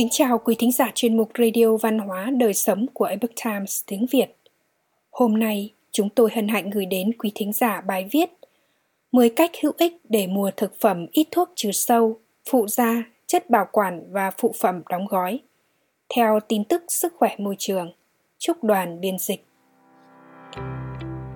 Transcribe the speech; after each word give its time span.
Kính 0.00 0.08
chào 0.10 0.38
quý 0.38 0.54
thính 0.58 0.72
giả 0.72 0.90
chuyên 0.94 1.16
mục 1.16 1.30
Radio 1.38 1.76
Văn 1.76 1.98
hóa 1.98 2.30
Đời 2.36 2.54
Sống 2.54 2.86
của 2.94 3.04
Epoch 3.04 3.30
Times 3.44 3.82
tiếng 3.86 4.06
Việt. 4.10 4.36
Hôm 5.10 5.38
nay, 5.38 5.72
chúng 5.90 6.08
tôi 6.08 6.30
hân 6.34 6.48
hạnh 6.48 6.70
gửi 6.70 6.86
đến 6.86 7.12
quý 7.18 7.32
thính 7.34 7.52
giả 7.52 7.80
bài 7.80 8.08
viết 8.12 8.30
10 9.12 9.28
cách 9.28 9.50
hữu 9.62 9.72
ích 9.78 10.00
để 10.08 10.26
mua 10.26 10.50
thực 10.56 10.80
phẩm 10.80 11.06
ít 11.12 11.28
thuốc 11.30 11.48
trừ 11.56 11.72
sâu, 11.72 12.18
phụ 12.50 12.66
gia, 12.66 13.02
chất 13.26 13.50
bảo 13.50 13.66
quản 13.72 14.12
và 14.12 14.30
phụ 14.38 14.54
phẩm 14.60 14.82
đóng 14.88 15.06
gói. 15.06 15.38
Theo 16.14 16.40
tin 16.48 16.64
tức 16.64 16.82
sức 16.88 17.14
khỏe 17.16 17.36
môi 17.38 17.54
trường, 17.58 17.92
Trúc 18.38 18.64
đoàn 18.64 19.00
biên 19.00 19.18
dịch. 19.18 19.44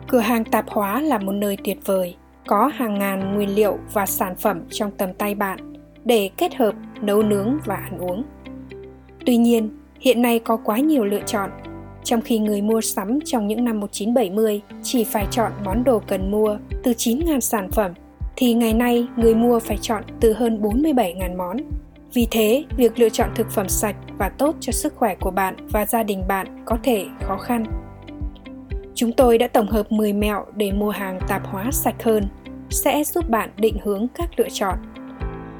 Cửa 0.08 0.20
hàng 0.20 0.44
tạp 0.44 0.70
hóa 0.70 1.00
là 1.00 1.18
một 1.18 1.32
nơi 1.32 1.56
tuyệt 1.64 1.78
vời, 1.84 2.16
có 2.46 2.66
hàng 2.74 2.98
ngàn 2.98 3.34
nguyên 3.34 3.54
liệu 3.54 3.78
và 3.92 4.06
sản 4.06 4.36
phẩm 4.36 4.62
trong 4.70 4.90
tầm 4.90 5.14
tay 5.14 5.34
bạn 5.34 5.72
để 6.04 6.30
kết 6.36 6.54
hợp 6.54 6.74
nấu 7.00 7.22
nướng 7.22 7.58
và 7.66 7.76
ăn 7.76 7.98
uống. 7.98 8.24
Tuy 9.26 9.36
nhiên, 9.36 9.70
hiện 10.00 10.22
nay 10.22 10.38
có 10.38 10.56
quá 10.56 10.78
nhiều 10.78 11.04
lựa 11.04 11.22
chọn. 11.26 11.50
Trong 12.04 12.20
khi 12.20 12.38
người 12.38 12.62
mua 12.62 12.80
sắm 12.80 13.18
trong 13.24 13.46
những 13.46 13.64
năm 13.64 13.80
1970 13.80 14.60
chỉ 14.82 15.04
phải 15.04 15.26
chọn 15.30 15.52
món 15.64 15.84
đồ 15.84 16.00
cần 16.06 16.30
mua 16.30 16.58
từ 16.82 16.92
9.000 16.92 17.40
sản 17.40 17.70
phẩm, 17.70 17.92
thì 18.36 18.54
ngày 18.54 18.74
nay 18.74 19.06
người 19.16 19.34
mua 19.34 19.58
phải 19.58 19.78
chọn 19.80 20.02
từ 20.20 20.32
hơn 20.32 20.62
47.000 20.62 21.36
món. 21.36 21.56
Vì 22.12 22.26
thế, 22.30 22.64
việc 22.76 22.98
lựa 22.98 23.08
chọn 23.08 23.28
thực 23.34 23.50
phẩm 23.50 23.68
sạch 23.68 23.96
và 24.18 24.28
tốt 24.28 24.56
cho 24.60 24.72
sức 24.72 24.94
khỏe 24.96 25.14
của 25.14 25.30
bạn 25.30 25.56
và 25.70 25.86
gia 25.86 26.02
đình 26.02 26.28
bạn 26.28 26.62
có 26.64 26.78
thể 26.82 27.06
khó 27.20 27.36
khăn. 27.36 27.64
Chúng 28.94 29.12
tôi 29.12 29.38
đã 29.38 29.48
tổng 29.48 29.68
hợp 29.68 29.92
10 29.92 30.12
mẹo 30.12 30.44
để 30.56 30.72
mua 30.72 30.90
hàng 30.90 31.20
tạp 31.28 31.46
hóa 31.46 31.70
sạch 31.70 32.02
hơn, 32.02 32.24
sẽ 32.70 33.04
giúp 33.04 33.30
bạn 33.30 33.50
định 33.56 33.76
hướng 33.84 34.06
các 34.14 34.30
lựa 34.36 34.48
chọn 34.52 34.78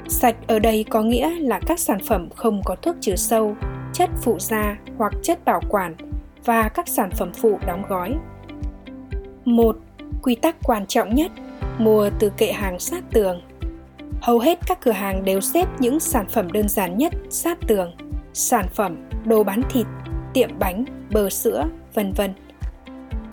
Sạch 0.07 0.35
ở 0.47 0.59
đây 0.59 0.85
có 0.89 1.01
nghĩa 1.01 1.29
là 1.39 1.59
các 1.59 1.79
sản 1.79 1.99
phẩm 2.07 2.29
không 2.35 2.61
có 2.65 2.75
thuốc 2.75 2.95
trừ 3.01 3.15
sâu, 3.15 3.55
chất 3.93 4.09
phụ 4.21 4.39
gia 4.39 4.77
hoặc 4.97 5.13
chất 5.23 5.45
bảo 5.45 5.61
quản 5.69 5.95
và 6.45 6.69
các 6.69 6.87
sản 6.87 7.09
phẩm 7.11 7.31
phụ 7.33 7.59
đóng 7.67 7.83
gói. 7.89 8.15
Một 9.45 9.77
Quy 10.21 10.35
tắc 10.35 10.55
quan 10.63 10.85
trọng 10.85 11.15
nhất, 11.15 11.31
mua 11.77 12.09
từ 12.19 12.29
kệ 12.37 12.51
hàng 12.51 12.79
sát 12.79 13.03
tường. 13.11 13.41
Hầu 14.21 14.39
hết 14.39 14.59
các 14.67 14.81
cửa 14.81 14.91
hàng 14.91 15.25
đều 15.25 15.41
xếp 15.41 15.67
những 15.79 15.99
sản 15.99 16.25
phẩm 16.29 16.51
đơn 16.51 16.69
giản 16.69 16.97
nhất 16.97 17.13
sát 17.29 17.57
tường, 17.67 17.95
sản 18.33 18.65
phẩm, 18.73 18.95
đồ 19.25 19.43
bán 19.43 19.61
thịt, 19.69 19.85
tiệm 20.33 20.49
bánh, 20.59 20.85
bờ 21.11 21.29
sữa, 21.29 21.65
vân 21.93 22.13
vân. 22.13 22.33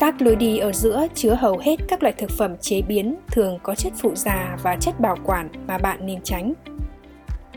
Các 0.02 0.22
lối 0.22 0.36
đi 0.36 0.58
ở 0.58 0.72
giữa 0.72 1.06
chứa 1.14 1.34
hầu 1.34 1.58
hết 1.58 1.76
các 1.88 2.02
loại 2.02 2.14
thực 2.18 2.30
phẩm 2.30 2.56
chế 2.60 2.82
biến 2.82 3.16
thường 3.26 3.58
có 3.62 3.74
chất 3.74 3.92
phụ 4.02 4.14
gia 4.14 4.56
và 4.62 4.76
chất 4.76 5.00
bảo 5.00 5.16
quản 5.24 5.48
mà 5.66 5.78
bạn 5.78 6.06
nên 6.06 6.22
tránh. 6.22 6.52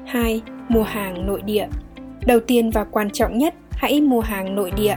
2. 0.06 0.42
Mua 0.70 0.84
hàng 0.84 1.28
nội 1.28 1.42
địa. 1.42 1.68
Đầu 2.26 2.40
tiên 2.40 2.70
và 2.70 2.84
quan 2.84 3.10
trọng 3.10 3.38
nhất, 3.38 3.54
hãy 3.72 4.02
mua 4.02 4.20
hàng 4.20 4.56
nội 4.56 4.72
địa. 4.72 4.96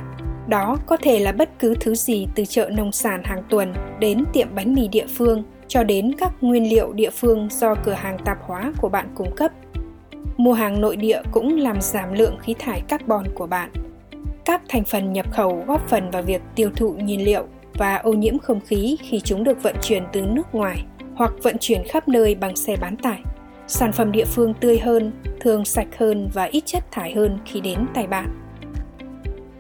Đó 0.48 0.76
có 0.86 0.96
thể 0.96 1.19
là 1.19 1.32
bất 1.32 1.50
cứ 1.58 1.74
thứ 1.80 1.94
gì 1.94 2.26
từ 2.34 2.44
chợ 2.44 2.70
nông 2.72 2.92
sản 2.92 3.22
hàng 3.24 3.42
tuần 3.50 3.74
đến 4.00 4.24
tiệm 4.32 4.48
bánh 4.54 4.74
mì 4.74 4.88
địa 4.88 5.06
phương 5.16 5.42
cho 5.69 5.82
đến 5.82 6.12
các 6.19 6.32
nguyên 6.41 6.70
liệu 6.70 6.92
địa 6.92 7.10
phương 7.10 7.48
do 7.50 7.74
cửa 7.74 7.92
hàng 7.92 8.19
tạp 8.24 8.38
hóa 8.42 8.72
của 8.80 8.88
bạn 8.88 9.08
cung 9.14 9.36
cấp. 9.36 9.52
Mua 10.36 10.52
hàng 10.52 10.80
nội 10.80 10.96
địa 10.96 11.22
cũng 11.32 11.58
làm 11.58 11.80
giảm 11.80 12.12
lượng 12.12 12.38
khí 12.42 12.54
thải 12.58 12.80
carbon 12.80 13.24
của 13.34 13.46
bạn 13.46 13.70
các 14.48 14.62
thành 14.68 14.84
phần 14.84 15.12
nhập 15.12 15.32
khẩu 15.32 15.64
góp 15.66 15.88
phần 15.88 16.10
vào 16.10 16.22
việc 16.22 16.42
tiêu 16.54 16.70
thụ 16.77 16.92
nhiên 16.92 17.24
liệu 17.24 17.46
và 17.74 17.96
ô 17.96 18.12
nhiễm 18.12 18.38
không 18.38 18.60
khí 18.60 18.96
khi 19.00 19.20
chúng 19.20 19.44
được 19.44 19.62
vận 19.62 19.77
chuyển 19.82 20.04
từ 20.12 20.20
nước 20.20 20.54
ngoài 20.54 20.84
hoặc 21.14 21.32
vận 21.42 21.56
chuyển 21.60 21.82
khắp 21.88 22.08
nơi 22.08 22.34
bằng 22.34 22.56
xe 22.56 22.76
bán 22.76 22.96
tải. 22.96 23.20
Sản 23.66 23.92
phẩm 23.92 24.12
địa 24.12 24.24
phương 24.24 24.54
tươi 24.54 24.78
hơn, 24.78 25.12
thường 25.41 25.64
sạch 25.64 25.86
hơn 25.98 26.28
và 26.34 26.44
ít 26.44 26.62
chất 26.66 26.84
thải 26.91 27.12
hơn 27.12 27.38
khi 27.46 27.60
đến 27.60 27.86
tay 27.94 28.06
bạn. 28.06 28.41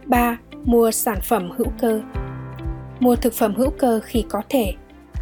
3. 0.06 0.38
Mua 0.64 0.90
sản 0.90 1.18
phẩm 1.22 1.50
hữu 1.56 1.68
cơ 1.80 2.00
Mua 3.00 3.16
thực 3.16 3.32
phẩm 3.32 3.54
hữu 3.54 3.70
cơ 3.70 4.00
khi 4.04 4.24
có 4.28 4.42
thể, 4.48 4.72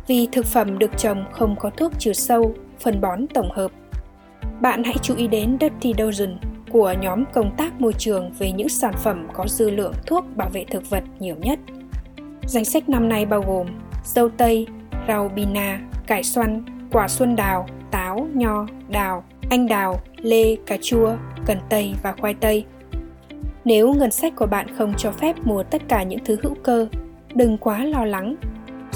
vì 0.07 0.29
thực 0.33 0.47
phẩm 0.47 0.79
được 0.79 0.99
trồng 0.99 1.25
không 1.33 1.57
có 1.59 1.71
thuốc 1.71 1.93
trừ 1.99 2.13
sâu, 2.13 2.55
phân 2.81 3.01
bón 3.01 3.27
tổng 3.35 3.51
hợp. 3.51 3.71
Bạn 4.61 4.85
hãy 4.85 4.97
chú 5.03 5.17
ý 5.17 5.29
đến 5.29 5.57
Dirty 5.61 5.93
Dozen 5.93 6.37
của 6.71 6.95
nhóm 7.01 7.25
công 7.33 7.57
tác 7.57 7.81
môi 7.81 7.93
trường 7.93 8.31
về 8.39 8.53
những 8.53 8.69
sản 8.69 8.95
phẩm 9.03 9.29
có 9.33 9.45
dư 9.49 9.71
lượng 9.71 9.95
thuốc 10.07 10.25
bảo 10.37 10.49
vệ 10.49 10.65
thực 10.71 10.91
vật 10.91 11.05
nhiều 11.19 11.37
nhất. 11.41 11.59
Danh 12.47 12.65
sách 12.65 12.89
năm 12.89 13.09
nay 13.09 13.27
bao 13.27 13.43
gồm 13.47 13.67
dâu 14.05 14.29
tây, 14.29 14.67
rau 15.09 15.29
bina, 15.29 15.81
cải 16.07 16.23
xoăn, 16.23 16.65
quả 16.93 17.09
xuân 17.09 17.37
đào, 17.37 17.67
táo, 17.91 18.29
nho, 18.35 18.67
đào, 18.89 19.25
anh 19.51 19.67
đào, 19.67 20.01
lê, 20.17 20.57
cà 20.67 20.77
chua, 20.83 21.13
cần 21.47 21.59
tây 21.69 21.95
và 22.03 22.13
khoai 22.13 22.35
tây. 22.35 22.65
Nếu 23.65 23.95
ngân 23.95 24.11
sách 24.11 24.37
của 24.37 24.47
bạn 24.47 24.67
không 24.79 24.95
cho 24.97 25.11
phép 25.11 25.37
mua 25.45 25.63
tất 25.63 25.83
cả 25.89 26.03
những 26.03 26.25
thứ 26.25 26.37
hữu 26.43 26.55
cơ, 26.63 26.87
đừng 27.35 27.59
quá 27.59 27.85
lo 27.85 28.05
lắng. 28.05 28.37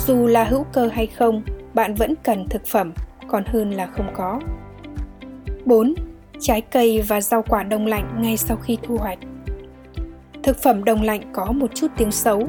Dù 0.06 0.26
là 0.26 0.44
hữu 0.44 0.64
cơ 0.72 0.88
hay 0.92 1.06
không, 1.06 1.42
bạn 1.74 1.94
vẫn 1.94 2.14
cần 2.22 2.48
thực 2.48 2.66
phẩm, 2.66 2.92
còn 3.28 3.44
hơn 3.46 3.70
là 3.70 3.86
không 3.86 4.06
có. 4.14 4.40
4 5.64 5.94
trái 6.40 6.60
cây 6.60 7.02
và 7.08 7.20
rau 7.20 7.42
quả 7.42 7.62
đông 7.62 7.86
lạnh 7.86 8.18
ngay 8.22 8.36
sau 8.36 8.56
khi 8.56 8.78
thu 8.82 8.96
hoạch. 8.96 9.18
Thực 10.42 10.62
phẩm 10.62 10.84
đông 10.84 11.02
lạnh 11.02 11.22
có 11.32 11.52
một 11.52 11.74
chút 11.74 11.86
tiếng 11.96 12.12
xấu, 12.12 12.48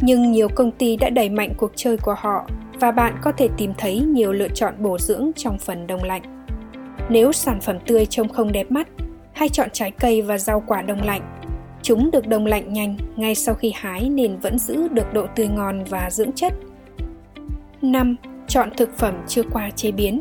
nhưng 0.00 0.32
nhiều 0.32 0.48
công 0.48 0.70
ty 0.70 0.96
đã 0.96 1.10
đẩy 1.10 1.28
mạnh 1.28 1.52
cuộc 1.56 1.72
chơi 1.74 1.96
của 1.96 2.14
họ 2.18 2.46
và 2.80 2.90
bạn 2.90 3.14
có 3.22 3.32
thể 3.32 3.48
tìm 3.56 3.72
thấy 3.78 4.00
nhiều 4.00 4.32
lựa 4.32 4.48
chọn 4.48 4.74
bổ 4.78 4.98
dưỡng 4.98 5.30
trong 5.36 5.58
phần 5.58 5.86
đông 5.86 6.04
lạnh. 6.04 6.46
Nếu 7.08 7.32
sản 7.32 7.60
phẩm 7.60 7.78
tươi 7.86 8.06
trông 8.06 8.28
không 8.28 8.52
đẹp 8.52 8.70
mắt, 8.70 8.88
hãy 9.32 9.48
chọn 9.48 9.68
trái 9.72 9.90
cây 9.90 10.22
và 10.22 10.38
rau 10.38 10.62
quả 10.66 10.82
đông 10.82 11.02
lạnh. 11.02 11.40
Chúng 11.82 12.10
được 12.10 12.26
đông 12.26 12.46
lạnh 12.46 12.72
nhanh 12.72 12.96
ngay 13.16 13.34
sau 13.34 13.54
khi 13.54 13.72
hái 13.74 14.08
nên 14.08 14.38
vẫn 14.38 14.58
giữ 14.58 14.88
được 14.88 15.12
độ 15.12 15.26
tươi 15.36 15.48
ngon 15.48 15.84
và 15.84 16.10
dưỡng 16.10 16.32
chất. 16.32 16.52
5. 17.82 18.16
Chọn 18.48 18.70
thực 18.76 18.98
phẩm 18.98 19.14
chưa 19.28 19.42
qua 19.52 19.70
chế 19.70 19.90
biến. 19.90 20.20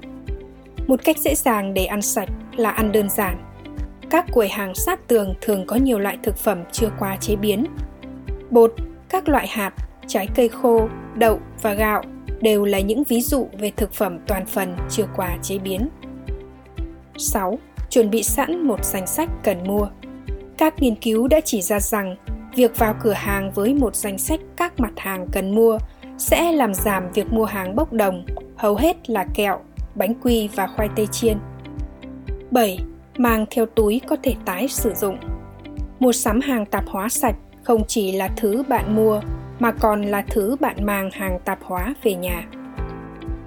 Một 0.88 1.00
cách 1.04 1.18
dễ 1.18 1.36
dàng 1.36 1.74
để 1.74 1.86
ăn 1.86 2.02
sạch 2.02 2.30
là 2.56 2.70
ăn 2.70 2.92
đơn 2.92 3.10
giản. 3.10 3.38
Các 4.10 4.26
quầy 4.34 4.50
hàng 4.50 4.76
sát 4.76 5.08
tường 5.08 5.34
thường 5.42 5.66
có 5.68 5.76
nhiều 5.76 6.00
loại 6.00 6.18
thực 6.24 6.38
phẩm 6.38 6.64
chưa 6.72 6.90
qua 7.00 7.16
chế 7.16 7.36
biến. 7.36 7.66
Bột, 8.50 8.74
các 9.10 9.30
loại 9.30 9.48
hạt, 9.48 9.74
trái 10.08 10.28
cây 10.36 10.50
khô, 10.50 10.88
đậu 11.16 11.40
và 11.62 11.74
gạo 11.74 12.04
đều 12.42 12.66
là 12.66 12.80
những 12.80 13.04
ví 13.04 13.22
dụ 13.22 13.48
về 13.60 13.72
thực 13.78 13.94
phẩm 13.94 14.20
toàn 14.28 14.46
phần 14.46 14.78
chưa 14.90 15.06
qua 15.16 15.38
chế 15.42 15.58
biến. 15.58 15.90
6. 17.18 17.60
Chuẩn 17.90 18.10
bị 18.10 18.24
sẵn 18.24 18.68
một 18.68 18.86
danh 18.86 19.08
sách 19.08 19.30
cần 19.44 19.64
mua. 19.68 19.88
Các 20.58 20.82
nghiên 20.82 20.96
cứu 20.96 21.28
đã 21.28 21.40
chỉ 21.46 21.62
ra 21.62 21.80
rằng 21.80 22.16
việc 22.56 22.78
vào 22.78 22.96
cửa 23.04 23.14
hàng 23.14 23.52
với 23.52 23.74
một 23.74 23.96
danh 23.96 24.18
sách 24.18 24.40
các 24.56 24.80
mặt 24.80 24.94
hàng 24.98 25.28
cần 25.32 25.56
mua 25.56 25.78
sẽ 26.18 26.52
làm 26.52 26.74
giảm 26.74 27.12
việc 27.12 27.34
mua 27.34 27.46
hàng 27.46 27.76
bốc 27.76 27.94
đồng, 27.94 28.26
hầu 28.56 28.76
hết 28.76 29.10
là 29.10 29.26
kẹo, 29.34 29.60
bánh 29.96 30.14
quy 30.22 30.50
và 30.56 30.68
khoai 30.68 30.90
tây 30.96 31.08
chiên. 31.08 31.38
7. 32.52 32.80
Mang 33.18 33.46
theo 33.52 33.66
túi 33.66 34.02
có 34.08 34.16
thể 34.24 34.36
tái 34.46 34.68
sử 34.68 34.94
dụng. 34.94 35.18
Mua 36.00 36.12
sắm 36.12 36.42
hàng 36.42 36.66
tạp 36.66 36.88
hóa 36.88 37.10
sạch 37.10 37.36
không 37.64 37.84
chỉ 37.88 38.12
là 38.12 38.28
thứ 38.38 38.64
bạn 38.68 38.96
mua 38.96 39.22
mà 39.60 39.72
còn 39.72 40.02
là 40.02 40.24
thứ 40.30 40.56
bạn 40.60 40.86
mang 40.86 41.10
hàng 41.14 41.40
tạp 41.46 41.60
hóa 41.64 41.94
về 42.04 42.14
nhà. 42.14 42.48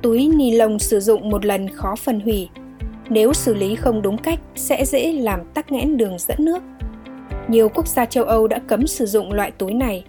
Túi 0.02 0.28
ni 0.28 0.50
lông 0.50 0.78
sử 0.78 1.00
dụng 1.00 1.30
một 1.30 1.44
lần 1.44 1.68
khó 1.68 1.96
phân 1.96 2.20
hủy. 2.20 2.48
Nếu 3.08 3.32
xử 3.32 3.54
lý 3.54 3.76
không 3.76 4.02
đúng 4.02 4.18
cách 4.18 4.40
sẽ 4.54 4.84
dễ 4.84 5.12
làm 5.12 5.40
tắc 5.54 5.72
nghẽn 5.72 5.96
đường 5.96 6.18
dẫn 6.18 6.38
nước. 6.40 6.62
Nhiều 7.48 7.68
quốc 7.68 7.88
gia 7.88 8.04
châu 8.04 8.24
Âu 8.24 8.48
đã 8.48 8.58
cấm 8.58 8.86
sử 8.86 9.06
dụng 9.06 9.32
loại 9.32 9.50
túi 9.50 9.74
này. 9.74 10.04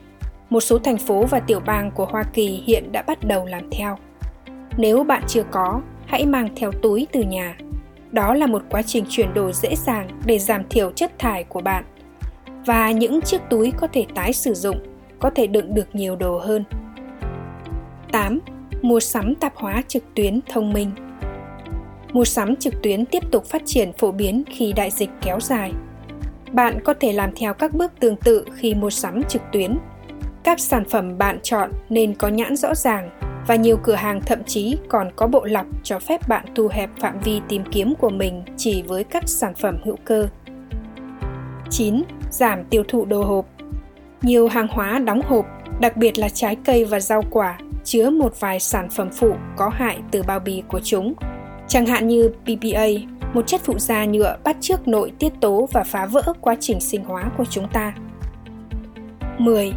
Một 0.50 0.60
số 0.60 0.80
thành 0.80 0.98
phố 0.98 1.26
và 1.26 1.40
tiểu 1.40 1.60
bang 1.66 1.92
của 1.92 2.06
Hoa 2.06 2.24
Kỳ 2.24 2.64
hiện 2.66 2.92
đã 2.92 3.02
bắt 3.02 3.28
đầu 3.28 3.46
làm 3.46 3.70
theo. 3.72 3.98
Nếu 4.78 5.04
bạn 5.04 5.24
chưa 5.28 5.44
có, 5.52 5.82
hãy 6.06 6.26
mang 6.26 6.50
theo 6.56 6.72
túi 6.72 7.08
từ 7.12 7.24
nhà 7.24 7.56
đó 8.16 8.34
là 8.34 8.48
một 8.48 8.62
quá 8.70 8.82
trình 8.82 9.06
chuyển 9.10 9.34
đổi 9.34 9.54
dễ 9.54 9.76
dàng 9.76 10.08
để 10.26 10.40
giảm 10.40 10.70
thiểu 10.70 10.92
chất 10.92 11.20
thải 11.20 11.44
của 11.44 11.62
bạn 11.62 11.84
và 12.66 12.92
những 12.92 13.22
chiếc 13.22 13.42
túi 13.50 13.72
có 13.72 13.88
thể 13.94 14.06
tái 14.16 14.34
sử 14.34 14.54
dụng, 14.54 14.78
có 15.20 15.30
thể 15.30 15.48
đựng 15.48 15.76
được 15.76 15.96
nhiều 15.96 16.16
đồ 16.16 16.40
hơn 16.40 16.64
8. 18.12 18.40
Mua 18.82 19.00
sắm 19.00 19.36
tạp 19.36 19.56
hóa 19.56 19.84
trực 19.88 20.04
tuyến 20.16 20.40
thông 20.50 20.74
minh 20.74 20.92
Mua 22.14 22.26
sắm 22.26 22.56
trực 22.56 22.74
tuyến 22.84 23.06
tiếp 23.06 23.24
tục 23.32 23.46
phát 23.46 23.62
triển 23.66 23.94
phổ 23.94 24.12
biến 24.12 24.44
khi 24.48 24.74
đại 24.74 24.92
dịch 24.92 25.10
kéo 25.22 25.40
dài. 25.40 25.72
Bạn 26.52 26.80
có 26.84 26.94
thể 27.00 27.14
làm 27.14 27.30
theo 27.36 27.54
các 27.54 27.74
bước 27.74 27.92
tương 28.00 28.16
tự 28.16 28.46
khi 28.56 28.74
mua 28.74 28.90
sắm 28.90 29.24
trực 29.24 29.42
tuyến. 29.52 29.78
Các 30.44 30.60
sản 30.60 30.84
phẩm 30.90 31.18
bạn 31.18 31.40
chọn 31.44 31.72
nên 31.90 32.16
có 32.16 32.28
nhãn 32.28 32.56
rõ 32.56 32.76
ràng 32.76 33.10
và 33.48 33.56
nhiều 33.56 33.78
cửa 33.84 33.96
hàng 33.96 34.22
thậm 34.26 34.44
chí 34.44 34.78
còn 34.90 35.10
có 35.16 35.28
bộ 35.28 35.46
lọc 35.46 35.66
cho 35.84 36.00
phép 36.00 36.28
bạn 36.28 36.46
thu 36.56 36.68
hẹp 36.72 36.90
phạm 37.00 37.20
vi 37.20 37.42
tìm 37.50 37.64
kiếm 37.72 37.94
của 37.96 38.10
mình 38.10 38.44
chỉ 38.58 38.82
với 38.82 39.04
các 39.04 39.24
sản 39.30 39.54
phẩm 39.56 39.78
hữu 39.84 39.96
cơ. 40.06 40.28
9. 41.70 42.04
Giảm 42.32 42.64
tiêu 42.64 42.84
thụ 42.88 43.06
đồ 43.06 43.24
hộp. 43.24 43.46
Nhiều 44.22 44.48
hàng 44.48 44.68
hóa 44.68 45.00
đóng 45.00 45.22
hộp, 45.22 45.46
đặc 45.80 45.98
biệt 45.98 46.20
là 46.20 46.30
trái 46.30 46.56
cây 46.66 46.86
và 46.86 47.00
rau 47.00 47.24
quả, 47.32 47.58
chứa 47.84 48.10
một 48.10 48.40
vài 48.40 48.60
sản 48.60 48.90
phẩm 48.90 49.10
phụ 49.14 49.36
có 49.58 49.70
hại 49.70 49.98
từ 50.12 50.24
bao 50.24 50.40
bì 50.40 50.64
của 50.68 50.80
chúng, 50.84 51.14
chẳng 51.68 51.86
hạn 51.86 52.08
như 52.08 52.30
PPA, 52.44 52.88
một 53.34 53.48
chất 53.48 53.62
phụ 53.64 53.80
da 53.80 54.06
nhựa 54.06 54.38
bắt 54.44 54.58
chước 54.62 54.88
nội 54.88 55.12
tiết 55.20 55.34
tố 55.42 55.68
và 55.72 55.84
phá 55.84 56.06
vỡ 56.06 56.34
quá 56.42 56.56
trình 56.60 56.80
sinh 56.80 57.04
hóa 57.04 57.32
của 57.38 57.46
chúng 57.50 57.68
ta. 57.74 57.94
10. 59.38 59.74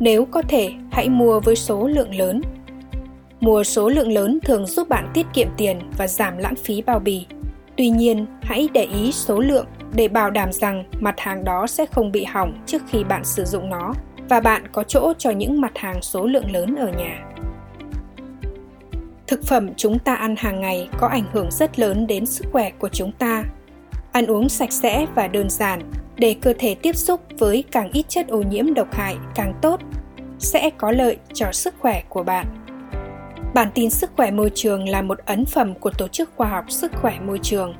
Nếu 0.00 0.24
có 0.24 0.42
thể, 0.42 0.72
hãy 0.90 1.08
mua 1.08 1.40
với 1.40 1.56
số 1.56 1.88
lượng 1.88 2.14
lớn. 2.14 2.40
Mua 3.40 3.64
số 3.64 3.88
lượng 3.88 4.12
lớn 4.12 4.38
thường 4.44 4.66
giúp 4.66 4.88
bạn 4.88 5.10
tiết 5.14 5.26
kiệm 5.34 5.48
tiền 5.56 5.80
và 5.98 6.06
giảm 6.08 6.38
lãng 6.38 6.54
phí 6.54 6.82
bao 6.82 6.98
bì. 6.98 7.26
Tuy 7.76 7.88
nhiên, 7.88 8.26
hãy 8.42 8.68
để 8.72 8.82
ý 8.84 9.12
số 9.12 9.40
lượng 9.40 9.66
để 9.94 10.08
bảo 10.08 10.30
đảm 10.30 10.52
rằng 10.52 10.84
mặt 11.00 11.14
hàng 11.18 11.44
đó 11.44 11.66
sẽ 11.66 11.86
không 11.86 12.12
bị 12.12 12.24
hỏng 12.24 12.62
trước 12.66 12.82
khi 12.88 13.04
bạn 13.04 13.24
sử 13.24 13.44
dụng 13.44 13.70
nó 13.70 13.94
và 14.28 14.40
bạn 14.40 14.62
có 14.72 14.82
chỗ 14.82 15.12
cho 15.18 15.30
những 15.30 15.60
mặt 15.60 15.72
hàng 15.74 16.02
số 16.02 16.26
lượng 16.26 16.50
lớn 16.50 16.76
ở 16.76 16.92
nhà. 16.98 17.24
Thực 19.26 19.44
phẩm 19.44 19.70
chúng 19.76 19.98
ta 19.98 20.14
ăn 20.14 20.34
hàng 20.38 20.60
ngày 20.60 20.88
có 20.98 21.06
ảnh 21.06 21.24
hưởng 21.32 21.50
rất 21.50 21.78
lớn 21.78 22.06
đến 22.06 22.26
sức 22.26 22.46
khỏe 22.52 22.70
của 22.78 22.88
chúng 22.88 23.12
ta. 23.12 23.44
Ăn 24.12 24.26
uống 24.26 24.48
sạch 24.48 24.72
sẽ 24.72 25.06
và 25.14 25.28
đơn 25.28 25.50
giản 25.50 25.80
để 26.16 26.36
cơ 26.40 26.54
thể 26.58 26.74
tiếp 26.74 26.96
xúc 26.96 27.20
với 27.38 27.64
càng 27.70 27.90
ít 27.92 28.04
chất 28.08 28.28
ô 28.28 28.42
nhiễm 28.42 28.74
độc 28.74 28.94
hại 28.94 29.16
càng 29.34 29.54
tốt 29.62 29.80
sẽ 30.38 30.70
có 30.70 30.92
lợi 30.92 31.16
cho 31.32 31.52
sức 31.52 31.74
khỏe 31.78 32.02
của 32.08 32.22
bạn. 32.22 32.65
Bản 33.56 33.68
tin 33.74 33.90
Sức 33.90 34.10
khỏe 34.16 34.30
môi 34.30 34.50
trường 34.54 34.88
là 34.88 35.02
một 35.02 35.18
ấn 35.26 35.44
phẩm 35.46 35.74
của 35.80 35.90
Tổ 35.98 36.08
chức 36.08 36.30
Khoa 36.36 36.48
học 36.48 36.70
Sức 36.70 36.92
khỏe 36.94 37.18
môi 37.20 37.38
trường, 37.42 37.74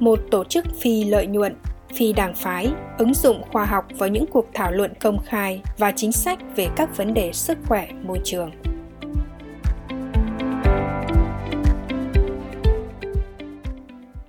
một 0.00 0.18
tổ 0.30 0.44
chức 0.44 0.64
phi 0.80 1.04
lợi 1.04 1.26
nhuận, 1.26 1.56
phi 1.94 2.12
đảng 2.12 2.34
phái, 2.34 2.68
ứng 2.98 3.14
dụng 3.14 3.42
khoa 3.52 3.64
học 3.64 3.84
vào 3.98 4.08
những 4.08 4.26
cuộc 4.26 4.46
thảo 4.54 4.72
luận 4.72 4.92
công 5.00 5.18
khai 5.24 5.60
và 5.78 5.92
chính 5.96 6.12
sách 6.12 6.38
về 6.56 6.68
các 6.76 6.96
vấn 6.96 7.14
đề 7.14 7.32
sức 7.32 7.58
khỏe 7.66 7.88
môi 8.06 8.18
trường. 8.24 8.50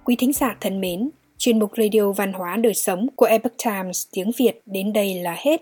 Quý 0.03 0.15
thính 0.15 0.33
giả 0.33 0.55
thân 0.61 0.81
mến, 0.81 1.09
chuyên 1.37 1.59
mục 1.59 1.71
Radio 1.77 2.11
Văn 2.11 2.33
hóa 2.33 2.55
Đời 2.55 2.73
Sống 2.73 3.07
của 3.15 3.25
Epoch 3.25 3.57
Times 3.65 4.07
tiếng 4.11 4.31
Việt 4.37 4.61
đến 4.65 4.93
đây 4.93 5.13
là 5.13 5.35
hết. 5.37 5.61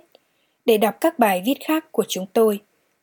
Để 0.65 0.77
đọc 0.77 0.95
các 1.01 1.19
bài 1.19 1.41
viết 1.45 1.57
khác 1.67 1.91
của 1.91 2.03
chúng 2.07 2.25
tôi, 2.33 2.59